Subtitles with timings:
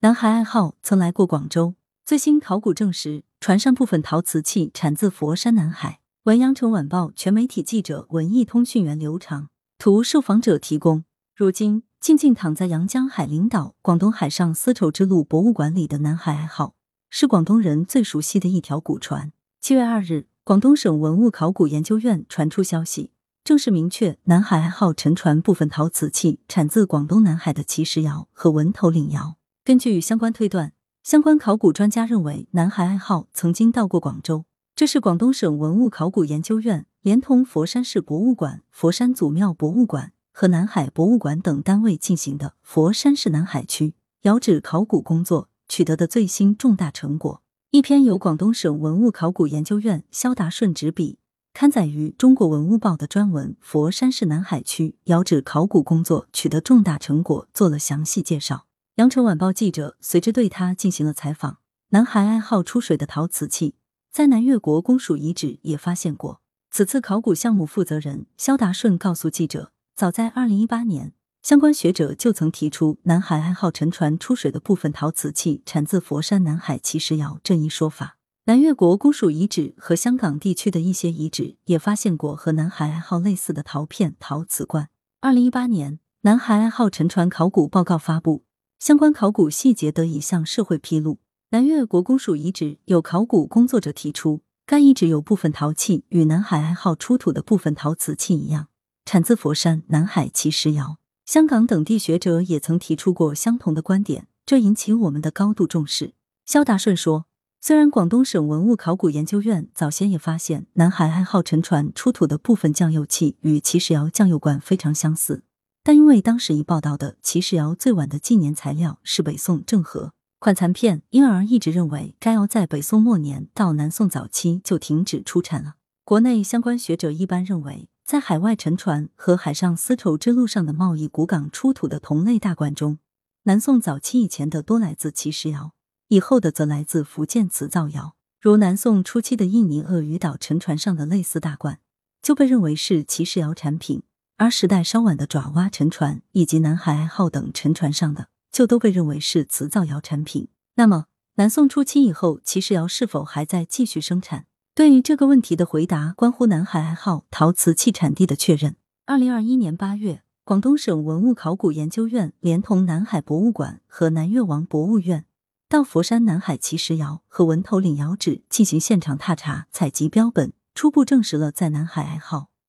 [0.00, 1.74] 南海爱好曾来过广州。
[2.04, 5.98] 最新考古证实，船上部分陶瓷器产自佛山南海。
[6.22, 11.02] 文阳城晚报全媒体记者文艺通讯员刘长图受访者提供。
[11.34, 16.74] 如今，静静躺在阳江海陵岛广东海上丝绸之路博物馆里的南海爱好，
[17.10, 19.32] 是广东人最熟悉的一条古船。
[19.60, 23.10] 七月二日，广东省文物考古研究院传出消息，
[23.42, 29.37] 正式明确南海爱好沉船部分陶瓷器产自广东南海的奇石窑和文头岭窑。
[29.68, 30.72] 根据相关推断。
[31.02, 34.46] 相关考古专家认为，南海爱好曾经到过广州。
[34.74, 47.42] 这是广东省文物考古研究院连同佛山市博物馆、佛山祖庙博物馆和南海博物馆等单位进行的佛山市南海区窑址考古工作取得的最新重大成果。
[47.70, 51.18] 一篇由广东省文物考古研究院肖达顺执笔，
[51.52, 58.67] 刊载于《中国文物报》的专文《佛山市南海区窑址考古工作取得重大成果》做了详细介绍。
[58.98, 61.58] 羊城晚报记者随之对他进行了采访。
[61.90, 63.76] 南海爱好出水的陶瓷器，
[64.10, 66.40] 在南越国公署遗址也发现过。
[66.72, 78.16] 此次考古项目负责人肖达顺告诉记者，早在二零一八年，相关学者就曾提出南海爱好沉船出水的部分陶瓷器产自佛山南海奇石窑这一说法。
[78.46, 84.88] 南越国公署遗址和香港地区的一些遗址也发现过和南海爱好类似的陶片、陶瓷罐。
[85.20, 88.42] 二零一八年，南海爱好沉船考古报告发布。
[88.78, 91.18] 相关考古细节得以向社会披露。
[91.50, 98.68] 南越国公署遗址有考古工作者提出，该遗址有部分陶器与南海爱好出土的部分陶瓷器一样，
[99.04, 100.98] 产自佛山南海奇石窑。
[101.26, 106.12] 香港等地学者也曾提出过相同的观点，这引起我们的高度重视。
[106.46, 107.26] 肖达顺说，
[107.60, 115.42] 虽然广东省文物考古研究院早先也发现南海爱好沉船出土的部分酱釉器与奇石窑酱釉罐非常相似。
[115.88, 125.76] 但因为当时已报道的奇石窑最晚的纪年材料是北宋郑和款残片，因而一直认为该窑在北宋末年到南宋早期就停止出产了。
[126.04, 132.98] 国内相关学者一般认为，在海外沉船和海上丝绸之路上的贸易古港出土的同类大罐中，
[133.44, 135.72] 南宋早期以前的多来自奇石窑，
[136.08, 138.14] 以后的则来自福建瓷造窑。
[138.38, 141.80] 如南宋初期的印尼鳄鱼岛沉船上的类似大罐，
[142.20, 144.02] 就被认为是奇石窑产品。
[144.38, 150.46] 而时代稍晚的爪哇沉船以及南海爱好等沉船上的，就都被认为是瓷造窑产品。
[150.76, 154.46] 那么，南宋初期以后，奇石窑是否还在继续生产？
[154.76, 158.76] 对于这个问题的回答，关乎南海爱好陶瓷器产地的确认。
[159.06, 165.24] 二零二一年八月，广东省文物考古研究院连同南海博物馆和南越王博物院，
[165.68, 172.16] 到佛山南海奇石窑和文头岭窑址进行现场踏查、采集标本，初步证实了在南海爱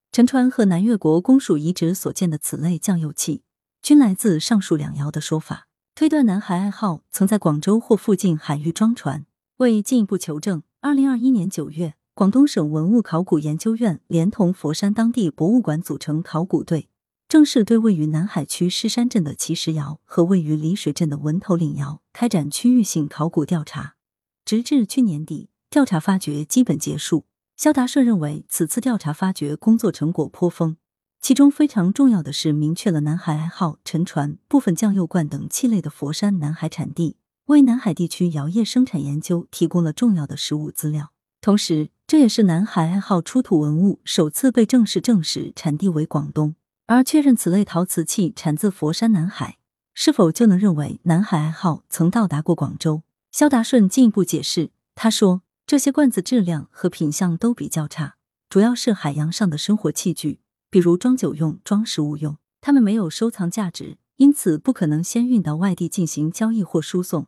[0.09, 0.19] 好。
[0.19, 3.43] 沉船和南越国公署遗址所见的此类酱油器，
[3.81, 9.25] 均来自上述两窑的说法，推断南海爱好曾在广州或附近海域装船。
[9.57, 16.89] 为进一步求证，二零二一年九月，广东省文物考古研究院连同佛山当地博物馆组成考古队，
[17.27, 23.95] 正式对位于南海区狮山镇的奇石窑和位于丽水镇的文头岭窑开展区域性考古调查，
[24.43, 27.25] 直至去年底，调查发掘基本结束。
[27.59, 30.77] 肖达顺认为，此次调查发掘工作成果颇丰，
[31.19, 41.11] 其中非常重要的是明确了南海爱好沉船部分酱釉罐等器类的佛山南海产地，为南海地区窑业生产研究提供了重要的实物资料。
[41.41, 46.55] 同时，这也是南海爱好出土文物首次被正式证实产地为广东。
[46.85, 49.57] 而确认此类陶瓷器产自佛山南海，
[49.93, 53.03] 是否就能认为南海爱好曾到达过广州？
[53.33, 55.41] 肖达顺进一步解释，他说。
[55.69, 58.15] 这些罐子质量和品相都比较差，
[58.49, 60.39] 主要是海洋上的生活器具，
[60.71, 67.27] 比如装酒用、装食物用，它们没有收藏价值，因此不可能先运到外地进行交易或输送，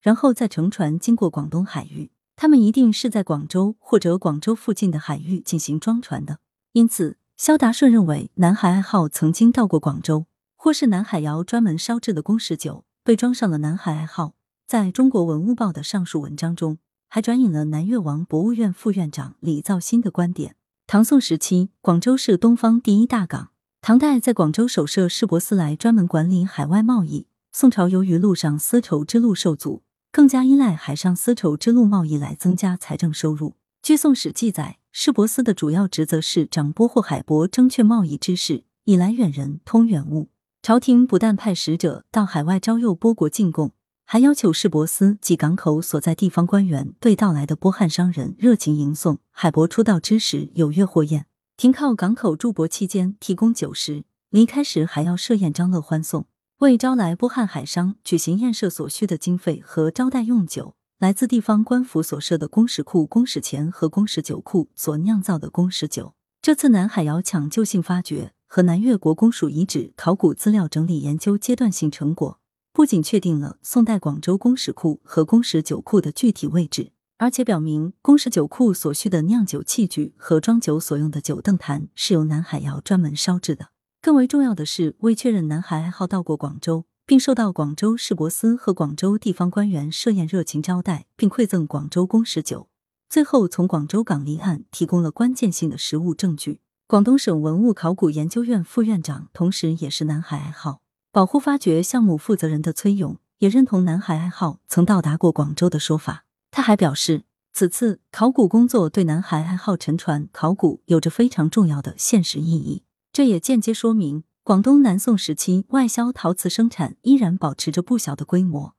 [0.00, 2.12] 然后再乘船经过广东海域。
[2.36, 6.38] 他们一定是在广州或者广州附近的海域进行装船的。
[6.74, 14.34] 因此，肖达顺认为南海爱好曾经到过广州，或是南海窑专门烧制的公事酒被装上了南海爱好。
[14.68, 16.78] 在中国文物报的上述文章中。
[17.12, 20.54] 还转引了南越王博物院副院长李造新的观点。
[20.86, 23.50] 唐宋时期，广州是东方第一大港。
[23.82, 27.26] 唐代在广州首设市舶司来，专门管理海外贸易。
[27.50, 33.56] 宋朝由于陆上丝绸之路受阻，更加依赖海上丝绸之路贸易来增加财政收入。
[33.82, 40.28] 据《宋史》记载，市舶司的主要职责是掌拨或海舶征却贸易之事，以来远人通远物。
[40.62, 43.72] 朝廷不但派使者到海外招诱波国进贡。
[44.12, 51.26] 还要求市舶司及港口所在地方官员对到来的波汉商人热情迎送，海舶出道之时有月货宴，
[51.56, 56.26] 停靠港口驻泊期间提供酒食，离开时还要设宴张乐欢送。
[56.58, 66.14] 为招来波汉海商举行宴设所需的经费和招待用酒，来自地方官府所设的公使库、公使钱和公使酒库所酿造的公使酒。
[66.42, 72.39] 这次南海窑抢救性发掘和南越国公署遗址考古资料整理研究阶段性成果，
[72.72, 83.70] 不仅确定了宋代广州公使库和公使酒库的具体位置，而且表明公使酒库所需的酿酒器具和装酒所用的酒凳坛是由南海窑专门烧制的。
[84.00, 92.68] 更为重要的是，为确认南海爱好到过广州，并受到广州市舶司和广州地方官员设宴热情招待，并馈赠广州公使酒，
[93.08, 96.60] 最后从广州港离岸提供了关键性的实物证据。
[96.86, 100.80] 广东省文物考古研究院副院长，同时也是南海爱好
[101.12, 106.24] 保护发掘项目负责人的崔勇，也认同南海爱好曾到达过广州的说法。
[106.52, 112.84] 他还表示，此次考古工作对南海爱好沉船考古有着非常重要的现实意义。
[113.12, 118.76] 这也间接说明，广东南宋时期外销陶瓷生产依然保持着不小的规模，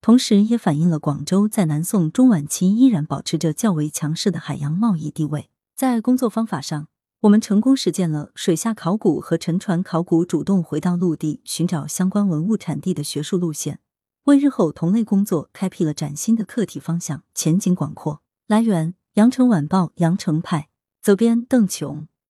[0.00, 5.50] 同时也反映了广州在南宋中晚期依然保持着较为强势的海洋贸易地位。
[5.76, 6.88] 在工作方法上，
[7.24, 13.80] 我们成功实践了水下考古和沉船考古主动回到陆地寻找相关文物产地的学术路线，
[14.24, 18.20] 为日后同类工作开辟了崭新的课题方向，前景广阔。
[18.46, 20.68] 来源：羊城晚报羊城派，
[21.00, 22.08] 责编：邓琼。